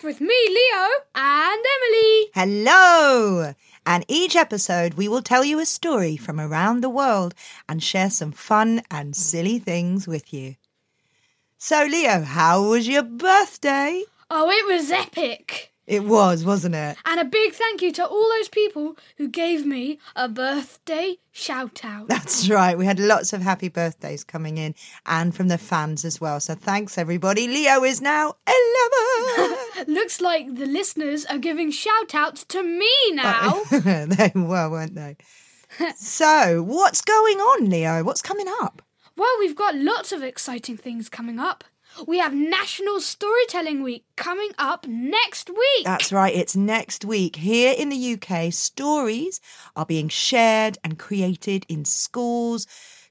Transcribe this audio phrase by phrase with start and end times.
[0.00, 2.30] Podcast with me, Leo, and Emily.
[2.34, 3.54] Hello!
[3.86, 7.34] And each episode, we will tell you a story from around the world
[7.68, 10.56] and share some fun and silly things with you.
[11.58, 14.04] So, Leo, how was your birthday?
[14.30, 15.69] Oh, it was epic.
[15.90, 16.96] It was, wasn't it?
[17.04, 21.84] And a big thank you to all those people who gave me a birthday shout
[21.84, 22.06] out.
[22.06, 22.78] That's right.
[22.78, 26.38] We had lots of happy birthdays coming in and from the fans as well.
[26.38, 27.48] So, thanks everybody.
[27.48, 28.34] Leo is now
[29.82, 29.86] 11.
[29.92, 33.60] Looks like the listeners are giving shout outs to me now.
[33.72, 35.16] they were, weren't they?
[35.96, 38.04] so, what's going on, Leo?
[38.04, 38.80] What's coming up?
[39.20, 41.62] well, we've got lots of exciting things coming up.
[42.06, 45.84] We have National Storytelling Week coming up next week.
[45.84, 47.36] That's right, it's next week.
[47.36, 49.40] Here in the UK, stories
[49.76, 52.66] are being shared and created in schools,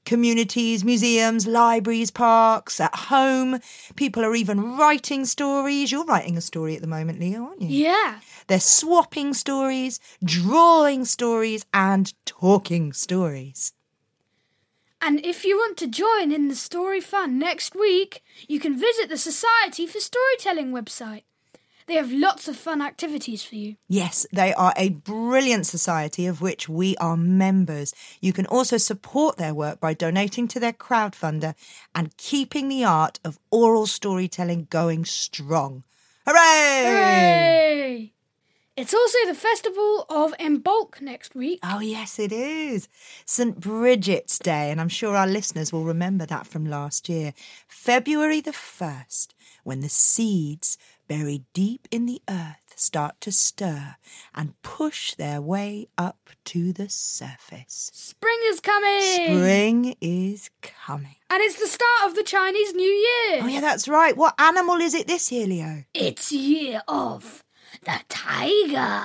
[0.06, 3.60] communities, museums, libraries, parks, at home.
[3.96, 5.92] People are even writing stories.
[5.92, 7.68] You're writing a story at the moment, Leo, aren't you?
[7.68, 8.20] yeah.
[8.48, 13.74] They're swapping stories, drawing stories, and talking stories.
[15.02, 19.10] And if you want to join in the story fun next week, you can visit
[19.10, 21.24] the Society for Storytelling website.
[21.88, 23.76] They have lots of fun activities for you.
[23.88, 27.96] Yes, they are a brilliant society of which we are members.
[28.22, 31.56] You can also support their work by donating to their crowdfunder
[31.96, 35.84] and keeping the art of oral storytelling going strong.
[36.28, 36.84] Hooray!
[36.86, 38.14] Hooray!
[38.80, 41.60] It's also the Festival of Imbolc next week.
[41.64, 42.88] Oh, yes, it is.
[43.26, 43.60] St.
[43.60, 47.34] Bridget's Day, and I'm sure our listeners will remember that from last year.
[47.68, 49.34] February the 1st,
[49.66, 50.78] when the seeds
[51.10, 53.98] buried deep in the earth start to stir
[54.34, 57.92] and push their way up to the surface.
[57.94, 59.02] Spring is coming!
[59.02, 61.18] Spring is coming.
[61.30, 63.42] And it's the start of the Chinese New Year.
[63.44, 64.16] Oh, yeah, that's right.
[64.16, 65.84] What animal is it this year, Leo?
[65.94, 67.44] It's year of
[67.86, 69.04] the tiger.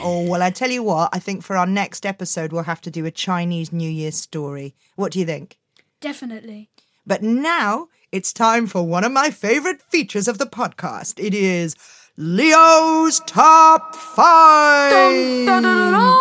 [0.00, 2.90] Oh, well, I tell you what, I think for our next episode, we'll have to
[2.90, 4.74] do a Chinese New Year story.
[4.96, 5.58] What do you think?
[6.00, 6.70] Definitely.
[7.06, 11.22] But now it's time for one of my favorite features of the podcast.
[11.24, 11.74] It is
[12.16, 14.90] Leo's Top 5.
[14.90, 16.18] Dun-dun-dun-dun.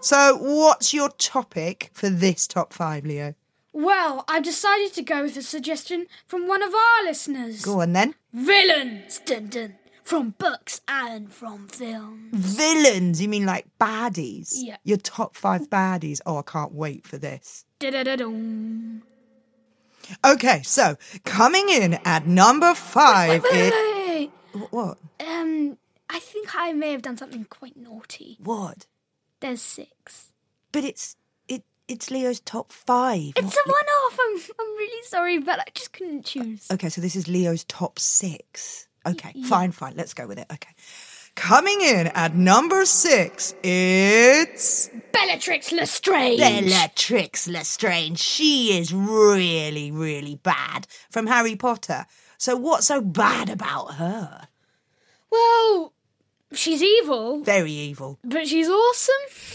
[0.00, 3.34] So, what's your topic for this top 5, Leo?
[3.76, 7.60] Well, I've decided to go with a suggestion from one of our listeners.
[7.64, 8.14] Go on then.
[8.32, 9.74] Villains, dun dun,
[10.04, 12.28] from books and from film.
[12.32, 14.52] Villains, you mean like baddies?
[14.54, 14.76] Yeah.
[14.84, 16.20] Your top 5 baddies.
[16.24, 17.64] Oh, I can't wait for this.
[17.80, 19.02] Da-da-da-dum.
[20.24, 23.72] Okay, so coming in at number 5 Wait, is.
[23.72, 24.98] wait, wait, What?
[25.18, 28.36] Um, I think I may have done something quite naughty.
[28.38, 28.86] What?
[29.40, 30.30] There's six.
[30.70, 31.16] But it's.
[31.88, 33.32] It It's Leo's top 5.
[33.36, 34.18] It's a one-off.
[34.20, 36.66] I'm, I'm really sorry, but I just couldn't choose.
[36.72, 38.88] Okay, so this is Leo's top six.
[39.06, 39.94] Okay, fine, fine.
[39.96, 40.46] Let's go with it.
[40.50, 40.70] Okay.
[41.34, 46.38] Coming in at number six, it's Bellatrix Lestrange.
[46.38, 48.18] Bellatrix Lestrange.
[48.18, 52.06] She is really, really bad from Harry Potter.
[52.38, 54.48] So, what's so bad about her?
[55.30, 55.92] Well,
[56.56, 58.18] she's evil, Very evil.
[58.24, 59.14] but she's awesome.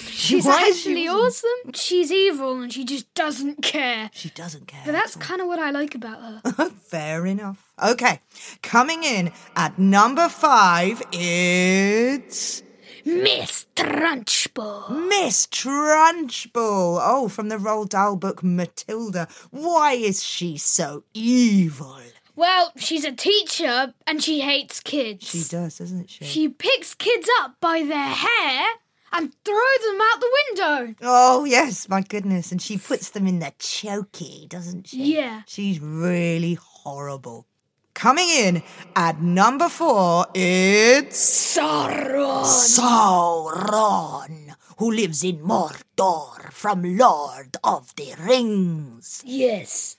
[0.10, 1.74] She's Why is she actually awesome.
[1.74, 4.10] She's evil and she just doesn't care.
[4.14, 4.82] She doesn't care.
[4.86, 6.70] But that's kind of what I like about her.
[6.88, 7.66] Fair enough.
[7.84, 8.20] Okay,
[8.62, 12.64] coming in at number five, it's
[13.06, 15.08] Miss Trunchbull.
[15.08, 17.00] Miss Trunchbull.
[17.02, 19.28] Oh, from the Roald Dahl book Matilda.
[19.52, 21.98] Why is she so evil?
[22.40, 25.28] Well, she's a teacher and she hates kids.
[25.28, 26.24] She does, doesn't she?
[26.24, 28.66] She picks kids up by their hair
[29.12, 30.96] and throws them out the window.
[31.02, 32.54] Oh, yes, my goodness.
[32.54, 35.16] And she puts them in the chokey, doesn't she?
[35.16, 35.42] Yeah.
[35.48, 37.46] She's really horrible.
[37.94, 38.64] Coming in
[38.96, 42.46] at number four, it's Sauron.
[42.46, 49.22] Sauron, who lives in Mordor from Lord of the Rings.
[49.26, 49.98] Yes.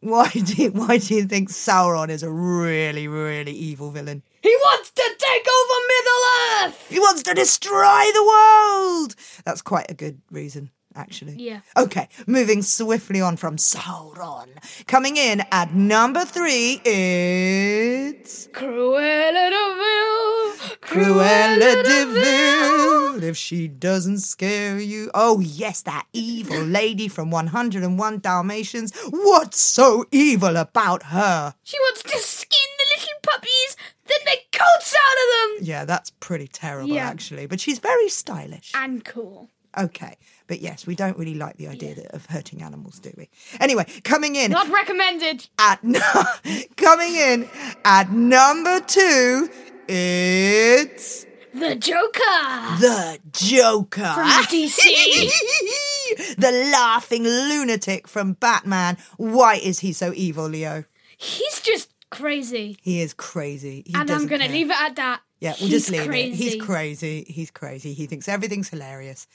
[0.00, 4.22] Why do you, why do you think Sauron is a really, really evil villain?
[4.42, 6.22] He wants to take over Middle
[6.68, 6.86] Earth.
[6.88, 9.14] He wants to destroy the world.
[9.44, 10.70] That's quite a good reason,
[11.00, 11.34] actually.
[11.38, 11.60] Yeah.
[11.76, 14.48] Okay, moving swiftly on from Sauron.
[14.86, 20.76] Coming in at number three, it's Cruella de Vil.
[20.82, 23.24] Cruella de Vil.
[23.24, 25.10] If she doesn't scare you.
[25.14, 28.92] Oh, yes, that evil lady from 101 Dalmatians.
[29.10, 31.54] What's so evil about her?
[31.64, 33.76] She wants to skin the little puppies,
[34.06, 35.66] then make coats out of them.
[35.66, 37.08] Yeah, that's pretty terrible, Yeah.
[37.08, 37.46] actually.
[37.46, 38.72] But she's very stylish.
[38.74, 39.48] And cool.
[39.78, 40.16] Okay.
[40.46, 43.28] But yes, we don't really like the idea that- of hurting animals, do we?
[43.60, 45.48] Anyway, coming in Not recommended.
[45.58, 45.80] at
[46.76, 47.48] coming in
[47.84, 49.48] at number two,
[49.88, 54.12] it's The Joker the Joker.
[54.14, 56.36] from the DC.
[56.38, 58.96] the laughing lunatic from Batman.
[59.16, 60.84] Why is he so evil, Leo?
[61.16, 62.76] He's just crazy.
[62.82, 63.82] He is crazy.
[63.86, 65.20] He and I'm going to leave it at that.
[65.40, 66.30] Yeah, we'll He's just leave crazy.
[66.32, 66.36] it.
[66.36, 67.24] He's crazy.
[67.26, 67.92] He's crazy.
[67.94, 69.26] He thinks everything's hilarious.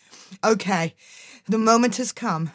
[0.44, 0.94] Okay,
[1.50, 2.52] the moment has come.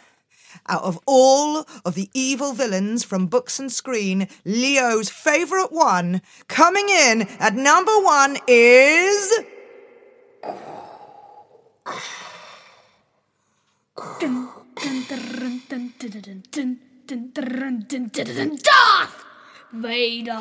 [0.69, 6.89] Out of all of the evil villains from books and screen, Leo's favourite one coming
[6.89, 9.41] in at number one is.
[18.63, 19.25] Darth!
[19.73, 20.33] Vader.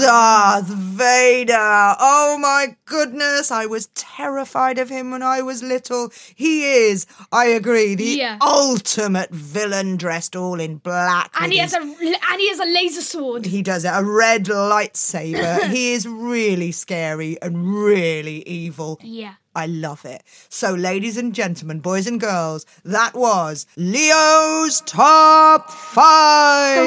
[0.00, 1.54] Darth Vader.
[2.00, 6.10] Oh my goodness, I was terrified of him when I was little.
[6.34, 8.38] He is, I agree, the Yeah.
[8.42, 11.30] ultimate villain dressed all in black.
[11.38, 13.46] And he his has a and he has a laser sword.
[13.46, 13.92] He does it.
[13.94, 15.68] A red lightsaber.
[15.70, 18.98] he is really scary and really evil.
[19.02, 19.34] Yeah.
[19.54, 20.22] I love it.
[20.48, 26.78] So, ladies and gentlemen, boys and girls, that was Leo's top five.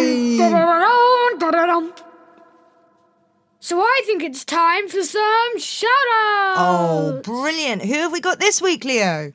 [3.59, 6.59] So I think it's time for some shout outs.
[6.59, 7.83] Oh, brilliant.
[7.83, 9.33] Who have we got this week, Leo?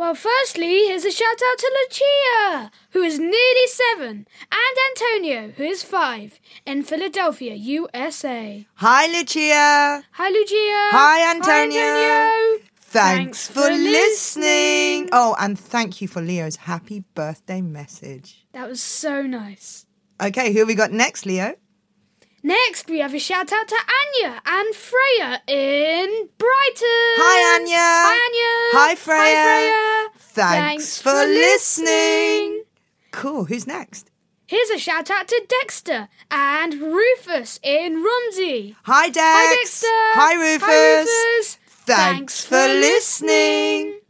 [0.00, 5.64] Well, firstly, here's a shout out to Lucia, who is nearly seven, and Antonio, who
[5.64, 8.66] is five, in Philadelphia, USA.
[8.76, 10.02] Hi, Lucia.
[10.12, 10.88] Hi, Lucia.
[10.90, 11.80] Hi, Antonio.
[11.82, 12.64] Hi, Antonio.
[12.76, 15.10] Thanks, for, listening.
[15.12, 18.46] Oh, and thank you for Leo's happy birthday message.
[18.52, 19.84] That was so nice.
[20.18, 21.56] Okay, who have we got next, Leo?
[22.42, 27.10] Next, we have a shout out to Anya and Freya in Brighton.
[27.20, 27.76] Hi, Anya.
[27.76, 28.78] Hi, Anya.
[28.78, 29.20] Hi, Freya.
[29.20, 30.20] Hi, Freya.
[30.32, 32.64] Thanks, for, listening.
[33.10, 33.44] Cool.
[33.44, 34.10] Who's next?
[34.46, 38.74] Here's a shout out to Dexter and Rufus in Romsey.
[38.84, 39.18] Hi, Dex.
[39.18, 39.86] Hi, Dexter.
[39.88, 40.66] Hi, Rufus.
[40.66, 41.58] Hi, Rufus.
[41.84, 44.00] Thanks, for listening.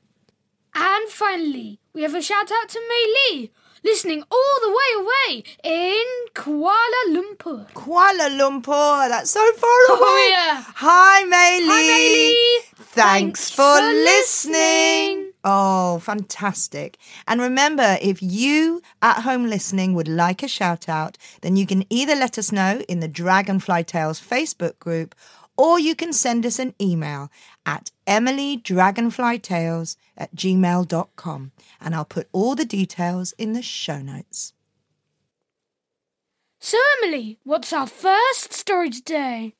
[0.74, 3.50] And finally, we have a shout out to Mei Lee,
[3.84, 6.04] listening all the way away in
[6.34, 7.70] Kuala Lumpur.
[7.72, 9.08] Kuala Lumpur.
[9.08, 10.06] That's so far oh, away.
[10.06, 10.64] Oh, yeah.
[10.76, 11.66] Hi, Mei Lee.
[11.66, 12.62] Hi, Mei Lee.
[12.92, 15.32] Thanks, for, listening.
[15.44, 16.98] Oh, fantastic.
[17.26, 21.84] And remember, if you at home listening would like a shout out, then you can
[21.88, 25.14] either let us know in the Dragonfly Tales Facebook group
[25.56, 27.30] or you can send us an email
[27.66, 34.52] at emilydragonflytales at gmail.com and I'll put all the details in the show notes.
[36.58, 39.54] So, Emily, what's our first story today?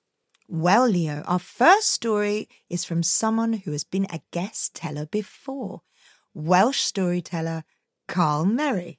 [0.48, 5.82] Well, Leo, our first story is from someone who has been a guest teller before
[6.34, 7.62] Welsh storyteller
[8.08, 8.98] Carl Merry.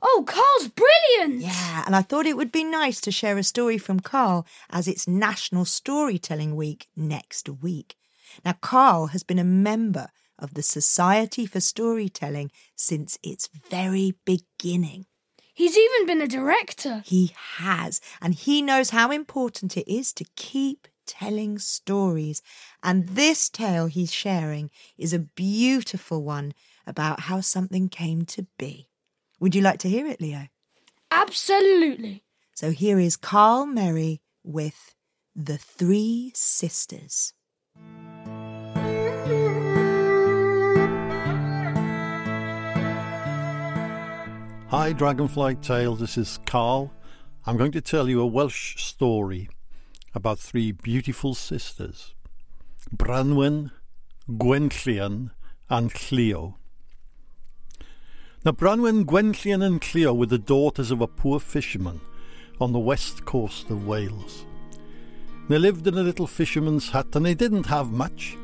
[0.00, 1.42] Oh, Carl's brilliant!
[1.42, 4.88] Yeah, and I thought it would be nice to share a story from Carl as
[4.88, 7.96] it's National Storytelling Week next week.
[8.44, 10.08] Now, Carl has been a member
[10.38, 15.06] of the Society for Storytelling since its very beginning.
[15.54, 17.02] He's even been a director.
[17.04, 22.42] He has, and he knows how important it is to keep telling stories.
[22.82, 26.54] And this tale he's sharing is a beautiful one
[26.86, 28.88] about how something came to be.
[29.40, 30.48] Would you like to hear it, Leo?
[31.10, 32.24] Absolutely.
[32.54, 34.94] So here is Carl Merry with
[35.36, 37.34] The Three Sisters.
[44.72, 46.00] Hi, Dragonfly Tales.
[46.00, 46.94] This is Carl.
[47.44, 49.50] I'm going to tell you a Welsh story
[50.14, 52.14] about three beautiful sisters
[52.90, 53.70] Branwen,
[54.30, 55.32] Gwenllian,
[55.68, 56.54] and Llio.
[58.46, 62.00] Now, Branwen, Gwenllian, and Llio were the daughters of a poor fisherman
[62.58, 64.46] on the west coast of Wales.
[65.50, 68.38] They lived in a little fisherman's hut and they didn't have much.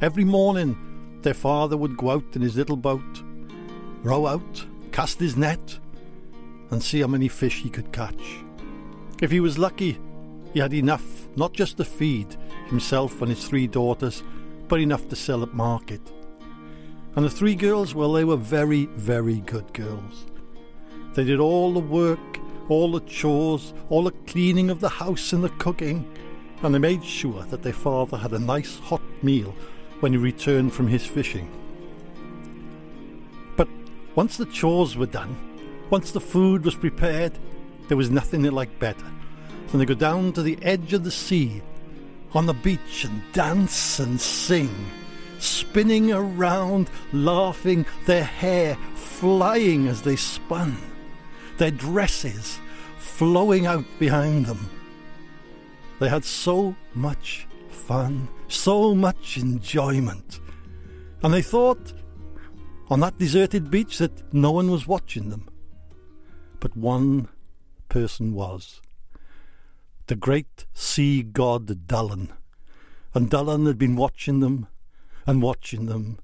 [0.00, 3.22] Every morning, their father would go out in his little boat,
[4.02, 5.78] row out, cast his net,
[6.70, 8.38] and see how many fish he could catch.
[9.20, 9.98] If he was lucky,
[10.52, 14.22] he had enough not just to feed himself and his three daughters,
[14.68, 16.00] but enough to sell at market.
[17.16, 20.26] And the three girls, well, they were very, very good girls.
[21.14, 25.42] They did all the work, all the chores, all the cleaning of the house and
[25.42, 26.08] the cooking,
[26.62, 29.54] and they made sure that their father had a nice hot meal
[30.00, 31.50] when he returned from his fishing.
[34.16, 35.36] Once the chores were done,
[35.90, 37.32] once the food was prepared,
[37.88, 39.06] there was nothing they liked better
[39.68, 41.62] than to go down to the edge of the sea,
[42.32, 44.70] on the beach, and dance and sing,
[45.38, 50.76] spinning around, laughing, their hair flying as they spun,
[51.58, 52.58] their dresses
[52.98, 54.68] flowing out behind them.
[56.00, 60.40] They had so much fun, so much enjoyment,
[61.22, 61.92] and they thought
[62.90, 65.48] on that deserted beach that no one was watching them.
[66.58, 67.28] But one
[67.88, 68.80] person was
[70.08, 72.30] the great sea god Dylan.
[73.14, 74.66] And Dylan had been watching them
[75.24, 76.18] and watching them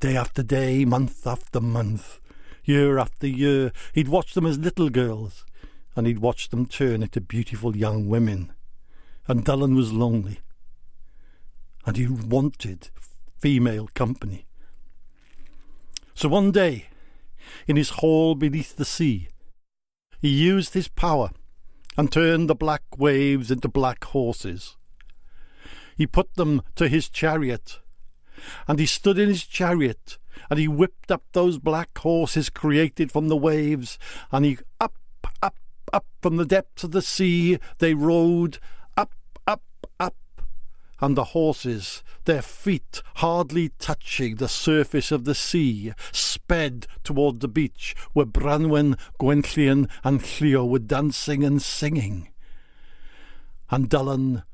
[0.00, 2.18] day after day, month after month,
[2.64, 3.72] year after year.
[3.92, 5.44] He'd watched them as little girls
[5.94, 8.52] and he'd watched them turn into beautiful young women.
[9.28, 10.40] And Dylan was lonely
[11.84, 12.88] and he wanted
[13.38, 14.45] female company.
[16.16, 16.86] So one day,
[17.66, 19.28] in his hall beneath the sea,
[20.18, 21.28] he used his power
[21.98, 24.76] and turned the black waves into black horses.
[25.94, 27.80] He put them to his chariot,
[28.66, 30.16] and he stood in his chariot,
[30.48, 33.98] and he whipped up those black horses created from the waves,
[34.32, 34.94] and he up,
[35.42, 35.56] up,
[35.92, 38.58] up from the depths of the sea they rode,
[41.00, 47.48] and the horses, their feet hardly touching the surface of the sea, sped toward the
[47.48, 52.28] beach where Branwen, Gwenllian, and Llio were dancing and singing.
[53.70, 54.44] And Dylan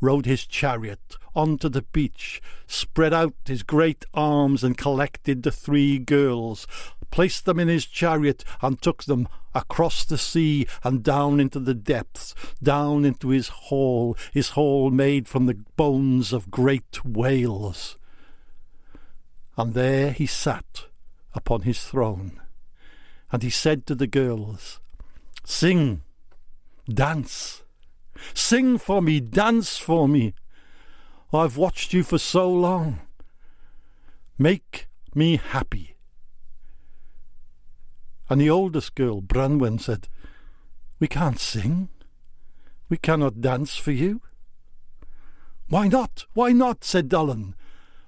[0.00, 5.98] rode his chariot onto the beach, spread out his great arms, and collected the three
[5.98, 6.66] girls,
[7.10, 11.74] placed them in his chariot, and took them across the sea and down into the
[11.74, 17.96] depths, down into his hall, his hall made from the bones of great whales.
[19.56, 20.84] And there he sat
[21.34, 22.40] upon his throne,
[23.32, 24.80] and he said to the girls,
[25.44, 26.02] Sing,
[26.86, 27.62] dance,
[28.34, 30.34] sing for me, dance for me.
[31.32, 33.00] I've watched you for so long.
[34.38, 35.95] Make me happy.
[38.28, 40.08] And the oldest girl, Branwen, said,
[40.98, 41.88] We can't sing.
[42.88, 44.20] We cannot dance for you.
[45.68, 46.26] Why not?
[46.34, 46.84] Why not?
[46.84, 47.54] said Dylan.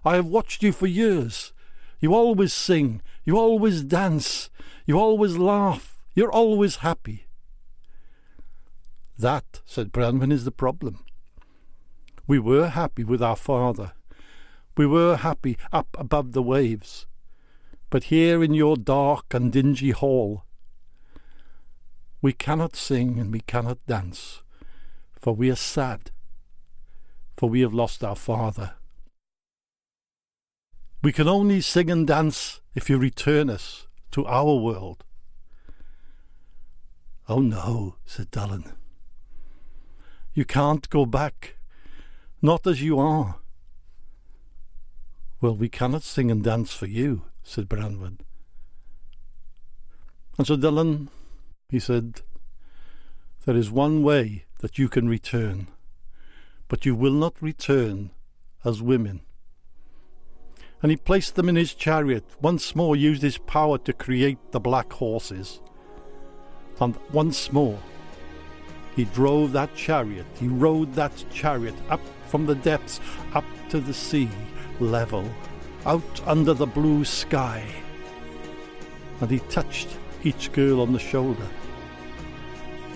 [0.05, 1.53] I have watched you for years.
[2.01, 3.03] You always sing.
[3.25, 4.51] You always dance.
[4.87, 6.01] You always laugh.
[6.15, 7.27] You're always happy.
[9.19, 11.05] That, said Branwen, is the problem.
[12.27, 13.93] We were happy with our father.
[14.77, 17.07] We were happy up above the waves.
[17.91, 20.45] But here in your dark and dingy hall,
[22.21, 24.43] we cannot sing and we cannot dance,
[25.19, 26.11] for we are sad,
[27.37, 28.75] for we have lost our father.
[31.03, 35.05] We can only sing and dance if you return us to our world.
[37.29, 38.73] Oh no, said Dylan.
[40.35, 41.57] You can't go back,
[42.43, 43.37] not as you are.
[45.41, 48.19] Well, we cannot sing and dance for you, said Branwen.
[50.37, 51.09] And so Dylan,
[51.71, 52.21] he said,
[53.47, 55.69] there is one way that you can return,
[56.69, 58.11] but you will not return
[58.65, 59.23] as women.
[60.83, 64.61] And he placed them in his chariot, once more used his power to create the
[64.61, 65.61] black horses.
[66.81, 67.79] And once more
[68.95, 73.01] he drove that chariot, he rode that chariot up from the depths,
[73.33, 74.29] up to the sea
[74.81, 75.25] level,
[75.89, 77.65] out under the blue sky.
[79.23, 79.89] And he touched
[80.23, 81.49] each girl on the shoulder,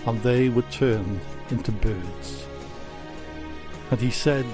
[0.05, 1.19] and they were turned
[1.49, 2.45] into birds.
[3.89, 4.45] And he said,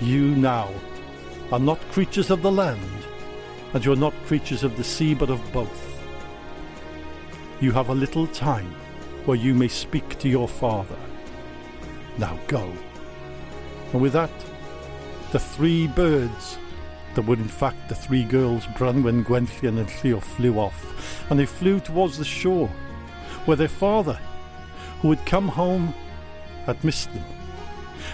[0.00, 0.70] You now
[1.52, 3.06] are not creatures of the land,
[3.74, 6.02] and you are not creatures of the sea, but of both.
[7.60, 8.74] You have a little time
[9.26, 10.98] where you may speak to your Father.
[12.16, 12.72] Now go.
[13.92, 14.32] And with that,
[15.32, 16.56] the three birds
[17.14, 21.46] that were in fact the three girls, Branwen, Gwenllian, and Llio, flew off, and they
[21.46, 22.68] flew towards the shore,
[23.44, 24.18] where their father,
[25.00, 25.94] who had come home,
[26.66, 27.24] had missed them.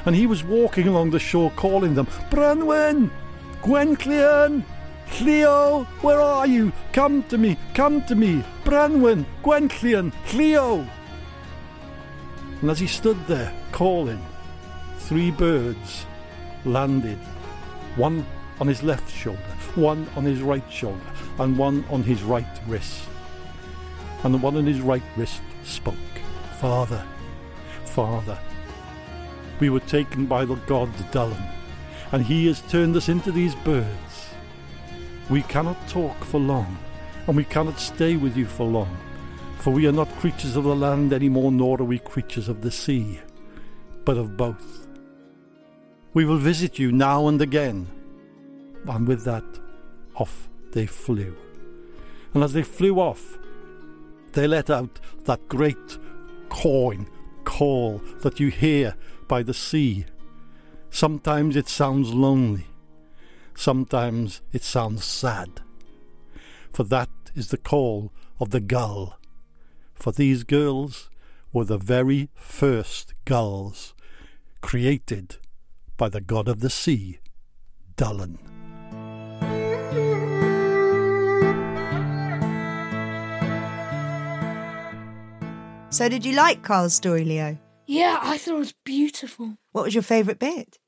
[0.04, 3.10] And he was walking along the shore calling them, Branwen,
[3.62, 4.64] Gwenllian,
[5.08, 6.72] Llio, where are you?
[6.92, 10.88] Come to me, come to me, Branwen, Gwenllian, Llio.
[12.60, 14.24] And as he stood there calling,
[14.98, 16.06] three birds
[16.64, 17.18] landed,
[17.96, 18.26] one
[18.60, 19.38] on his left shoulder,
[19.74, 21.00] one on his right shoulder,
[21.38, 23.02] and one on his right wrist.
[24.24, 25.94] And the one on his right wrist spoke,
[26.60, 27.04] Father,
[27.84, 28.38] Father,
[29.60, 31.50] we were taken by the god Dylan,
[32.12, 34.30] and he has turned us into these birds.
[35.30, 36.78] We cannot talk for long,
[37.26, 38.96] and we cannot stay with you for long
[39.58, 42.62] for we are not creatures of the land any more, nor are we creatures of
[42.62, 43.20] the sea,
[44.04, 44.86] but of both.
[46.14, 47.88] We will visit you now and again,
[48.88, 49.44] And with that,
[50.14, 51.36] off they flew.
[52.34, 53.38] And as they flew off,
[54.32, 55.98] they let out that great
[56.48, 57.08] cawing
[57.44, 58.94] call that you hear
[59.26, 60.06] by the sea.
[60.90, 62.66] Sometimes it sounds lonely,
[63.54, 65.60] sometimes it sounds sad.
[66.72, 69.18] For that is the call of the gull.
[69.94, 71.10] For these girls
[71.52, 73.94] were the very first gulls
[74.60, 75.36] created
[75.96, 77.18] by the god of the sea,
[77.96, 78.57] Dylan.
[85.90, 87.56] So, did you like Carl's story, Leo?
[87.86, 89.56] Yeah, I thought it was beautiful.
[89.72, 90.78] What was your favourite bit?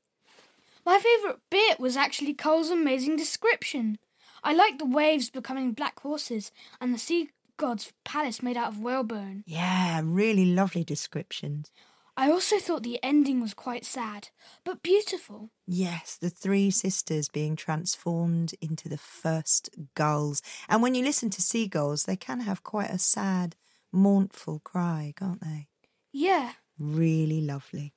[0.85, 3.97] My favourite bit was actually Carl's amazing description.
[4.43, 8.79] I liked the waves becoming black horses and the sea god's palace made out of
[8.79, 9.43] whalebone.
[9.47, 11.71] Yeah, really lovely descriptions.
[12.15, 14.29] I also thought the ending was quite sad,
[14.63, 15.49] but beautiful.
[15.65, 20.41] Yes, the three sisters being transformed into the first gulls.
[20.69, 23.55] And when you listen to seagulls, they can have quite a sad,
[23.91, 25.67] mournful cry, can't they?
[26.11, 26.53] Yeah.
[26.77, 27.93] Really lovely.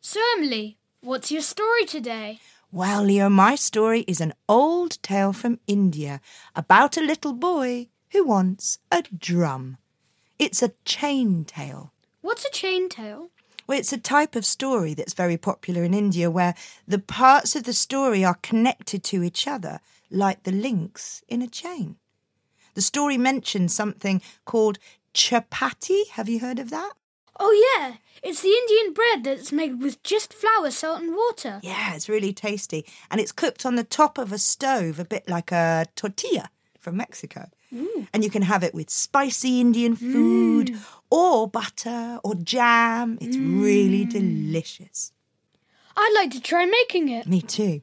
[0.00, 2.38] So, Emily, what's your story today?
[2.70, 6.20] Well, Leo, my story is an old tale from India
[6.54, 9.78] about a little boy who wants a drum.
[10.38, 11.92] It's a chain tale.
[12.20, 13.30] What's a chain tale?
[13.66, 16.54] Well, it's a type of story that's very popular in India where
[16.86, 21.48] the parts of the story are connected to each other like the links in a
[21.48, 21.96] chain.
[22.76, 24.78] The story mentions something called
[25.14, 26.08] chapati.
[26.10, 26.92] Have you heard of that?
[27.40, 27.96] Oh, yeah.
[28.22, 31.60] It's the Indian bread that's made with just flour, salt, and water.
[31.62, 32.84] Yeah, it's really tasty.
[33.10, 36.98] And it's cooked on the top of a stove, a bit like a tortilla from
[36.98, 37.48] Mexico.
[38.12, 40.78] And you can have it with spicy Indian food mm.
[41.10, 43.16] or butter or jam.
[43.22, 44.10] It's really mm.
[44.10, 45.12] delicious.
[45.96, 47.26] I'd like to try making it.
[47.26, 47.80] Me too.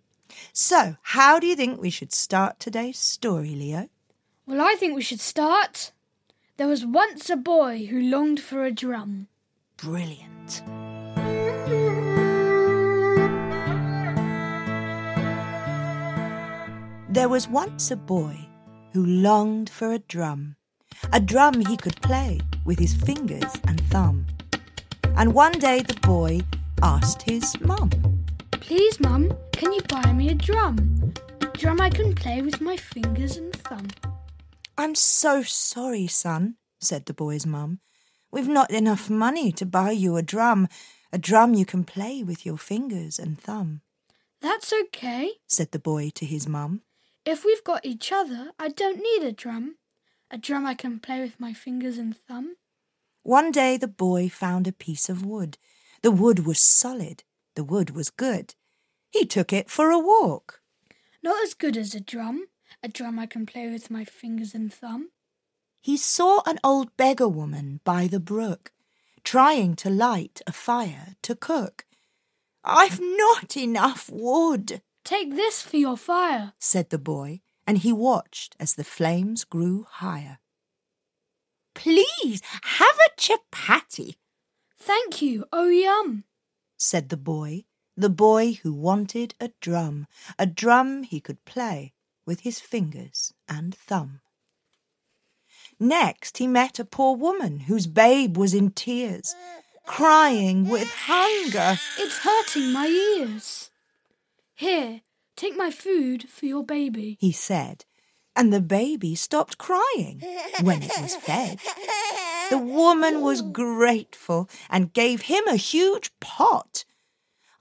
[0.52, 3.90] So, how do you think we should start today's story, Leo?
[4.46, 5.92] Well, I think we should start.
[6.58, 9.28] There was once a boy who longed for a drum.
[9.78, 10.62] Brilliant.
[17.10, 18.36] There was once a boy
[18.92, 20.56] who longed for a drum,
[21.14, 24.26] a drum he could play with his fingers and thumb.
[25.16, 26.42] And one day the boy
[26.82, 27.90] asked his mum,
[28.52, 31.14] Please, Mum, can you buy me a drum?
[31.42, 33.88] A drum I can play with my fingers and thumb.
[34.78, 37.80] I'm so sorry, son, said the boy's mum.
[38.32, 40.68] We've not enough money to buy you a drum,
[41.12, 43.82] a drum you can play with your fingers and thumb,
[44.42, 45.34] That's okay.
[45.48, 46.82] said the boy to his mum.
[47.26, 49.76] If we've got each other, I don't need a drum.
[50.32, 52.56] A drum I can play with my fingers and thumb.
[53.22, 55.58] One day the boy found a piece of wood.
[56.02, 57.24] The wood was solid,
[57.56, 58.56] the wood was good.
[59.12, 60.60] He took it for a walk.
[61.22, 62.48] Not as good as a drum.
[62.84, 65.10] A drum I can play with my fingers and thumb.
[65.82, 68.72] He saw an old beggar woman by the brook,
[69.24, 71.86] trying to light a fire to cook.
[72.64, 76.54] I've not enough wood, Take this for your fire.
[76.60, 80.40] said the boy, and he watched as the flames grew higher.
[81.74, 84.16] Please have a chapati,
[84.78, 85.46] Thank you.
[85.54, 86.26] Oh, yum.
[86.78, 87.64] said the boy,
[87.96, 91.94] the boy who wanted a drum, a drum he could play
[92.26, 94.22] with his fingers and thumb.
[95.80, 99.36] Next, he met a poor woman whose babe was in tears,
[99.86, 101.80] crying with hunger.
[101.98, 103.70] It's hurting my ears.
[104.56, 105.02] Here,
[105.36, 107.18] take my food for your baby.
[107.20, 107.86] He said,
[108.36, 110.22] and the baby stopped crying
[110.62, 111.60] when it was fed.
[112.50, 116.86] The woman was grateful and gave him a huge pot.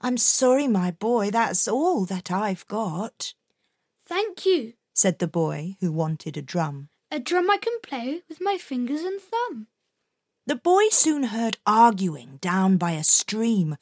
[0.01, 3.33] I'm sorry, my boy, that's all that I've got,
[4.13, 4.73] Thank you.
[4.93, 6.89] said the boy who wanted a drum.
[7.09, 9.65] A drum I can play with my fingers and thumb.
[10.45, 13.75] The boy soon heard arguing down by a stream.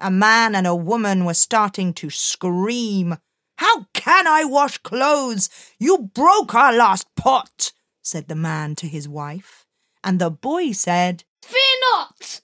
[0.00, 3.18] A man and a woman were starting to scream.
[3.58, 5.48] How can I wash clothes?
[5.78, 7.72] You broke our last pot,
[8.02, 9.66] said the man to his wife.
[10.02, 12.40] And the boy said, Fear not!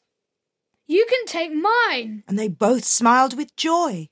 [0.86, 2.22] You can take mine.
[2.28, 4.08] and they both smiled with joy.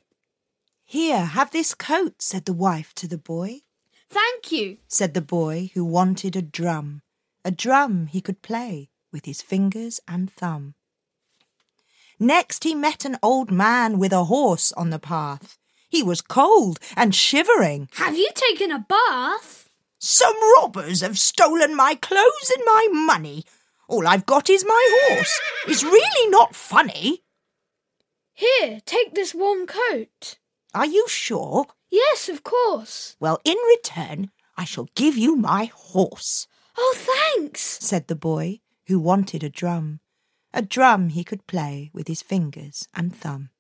[0.91, 3.61] Here, have this coat, said the wife to the boy.
[4.09, 4.79] Thank you.
[4.89, 7.03] said the boy who wanted a drum,
[7.45, 10.75] a drum he could play with his fingers and thumb.
[12.19, 15.59] Next he met an old man with a horse on the path.
[15.89, 17.89] He was cold and shivering.
[17.93, 19.71] Have you taken a bath?
[20.01, 23.45] Some robbers have stolen my clothes and my money.
[23.87, 25.41] All I've got is my horse.
[25.69, 27.23] It's really not funny.
[28.35, 30.40] Here, take this warm coat.
[30.75, 31.67] Are you sure?
[31.91, 33.17] Yes, of course.
[33.19, 37.61] Well, in return, I shall give you my horse, Oh, thanks.
[37.81, 40.01] said the boy, who wanted a drum.
[40.53, 43.51] A drum he could play with his fingers and thumb.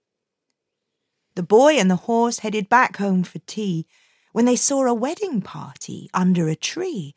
[1.34, 3.86] The boy and the horse headed back home for tea
[4.32, 7.14] when they saw a wedding party under a tree.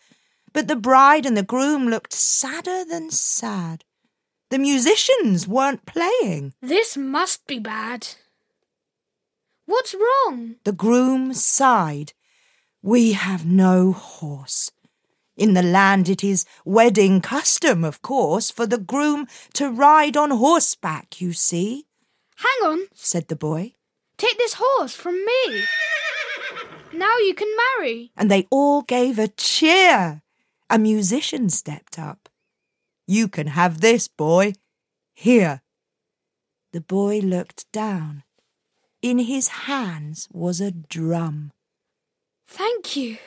[0.53, 3.83] But the bride and the groom looked sadder than sad.
[4.49, 6.53] The musicians weren't playing.
[6.61, 8.07] This must be bad.
[9.73, 10.57] What's wrong?
[10.65, 12.13] The groom sighed.
[12.83, 14.69] We have no horse.
[15.35, 20.29] In the land it is wedding custom, of course, for the groom to ride on
[20.29, 21.87] horseback, you see,
[22.35, 22.87] Hang on.
[22.93, 23.73] said the boy.
[24.15, 25.63] Take this horse from me.
[26.93, 28.11] Now you can marry.
[28.15, 30.21] And they all gave a cheer.
[30.69, 32.29] A musician stepped up.
[33.07, 34.53] You can have this, boy.
[35.15, 35.63] Here.
[36.73, 38.21] The boy looked down.
[39.03, 41.51] In his hands was a drum.
[42.47, 43.17] Thank you.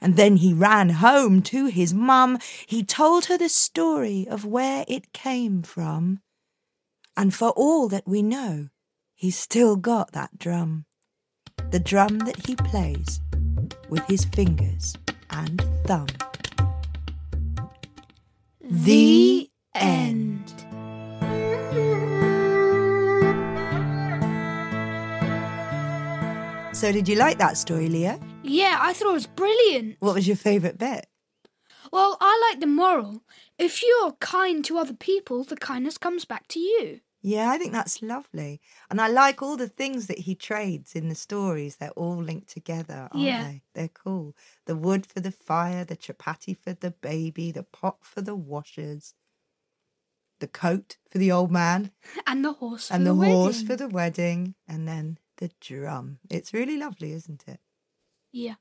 [0.00, 2.38] And then he ran home to his mum.
[2.66, 6.20] He told her the story of where it came from.
[7.14, 8.68] And for all that we know,
[9.14, 10.86] he's still got that drum.
[11.72, 13.20] The drum that he plays
[13.90, 14.94] with his fingers
[15.28, 16.06] and thumb.
[18.62, 20.27] The end.
[26.78, 28.20] So, did you like that story, Leo?
[28.44, 29.96] Yeah, I thought it was brilliant.
[29.98, 31.08] What was your favourite bit?
[31.92, 33.24] Well, I like the moral.
[33.58, 37.00] If you're kind to other people, the kindness comes back to you.
[37.20, 38.60] Yeah, I think that's lovely.
[38.88, 41.74] And I like all the things that he trades in the stories.
[41.76, 43.42] They're all linked together, aren't Yeah.
[43.42, 43.62] they?
[43.74, 44.36] They're cool.
[44.66, 49.14] The wood for the fire, the chapati for the baby, the pot for the washers,
[50.38, 51.90] the coat for the old man,
[52.28, 56.18] And the horse for and the, the, horse for the wedding, and then the drum.
[56.30, 57.60] It's really lovely, isn't it?
[58.30, 58.54] Yeah.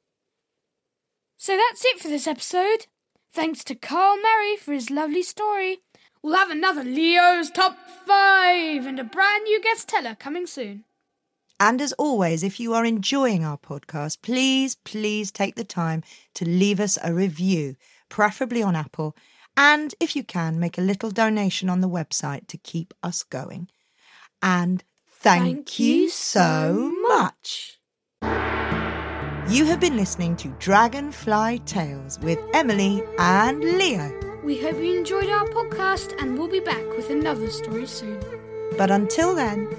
[1.37, 2.87] So that's it for this episode.
[3.31, 5.79] Thanks to Carl Merry for his lovely story.
[6.23, 10.83] We'll have another Leo's Top 5 and a brand new guest teller coming soon.
[11.59, 16.03] And as always, if you are enjoying our podcast, please, please take the time
[16.35, 17.75] to leave us a review,
[18.09, 19.15] preferably on Apple.
[19.55, 23.69] And if you can, make a little donation on the website to keep us going.
[24.41, 24.83] And
[25.19, 27.79] thank, you so much.
[29.49, 34.11] You have been listening to Dragonfly Tales with Emily and Leo.
[34.43, 38.19] We hope you enjoyed our podcast and we'll be back with another story soon.
[38.77, 39.69] But until then,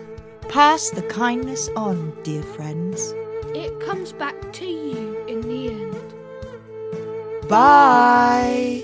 [0.49, 3.13] pass the kindness on, dear friends.
[3.55, 7.49] It comes back to you in the end.
[7.49, 8.83] Bye.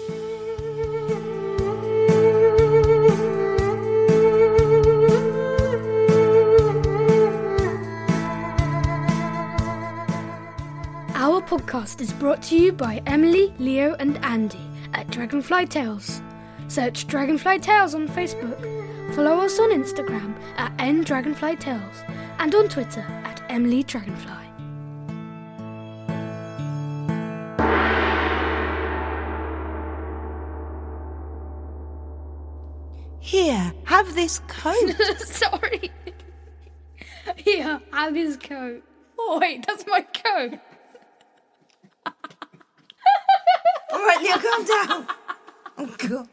[11.94, 14.60] Podcast is brought to you by Emily, Leo, and Andy
[14.94, 16.20] at Dragonfly Tales.
[16.68, 22.02] Search Dragonfly Tales on Facebook, follow us on Instagram at ndragonfly tales,
[22.38, 24.32] and on Twitter at Emily Dragonfly.
[33.20, 34.94] Here, have this coat.
[35.18, 35.90] Sorry.
[37.36, 38.82] Here, have his coat.
[39.18, 40.58] Oh wait, that's my coat.
[43.94, 45.06] All right, Leo, calm down.
[45.78, 46.28] Oh, God.